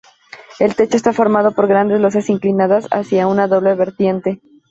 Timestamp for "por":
1.51-1.67